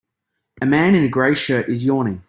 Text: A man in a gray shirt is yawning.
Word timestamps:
A 0.63 0.65
man 0.65 0.95
in 0.95 1.03
a 1.03 1.07
gray 1.07 1.35
shirt 1.35 1.69
is 1.69 1.85
yawning. 1.85 2.19